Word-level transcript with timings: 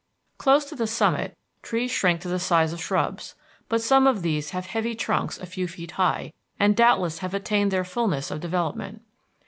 Close 0.39 0.65
to 0.65 0.73
the 0.75 0.87
summit 0.87 1.37
trees 1.61 1.91
shrink 1.91 2.21
to 2.21 2.27
the 2.27 2.39
size 2.39 2.73
of 2.73 2.81
shrubs, 2.81 3.35
but 3.69 3.83
some 3.83 4.07
of 4.07 4.23
these 4.23 4.49
have 4.49 4.65
heavy 4.65 4.95
trunks 4.95 5.37
a 5.37 5.45
few 5.45 5.67
feet 5.67 5.91
high, 5.91 6.33
and 6.59 6.75
doubtless 6.75 7.19
have 7.19 7.35
attained 7.35 7.69
their 7.69 7.85
fulness 7.85 8.31
of 8.31 8.39
development. 8.39 9.03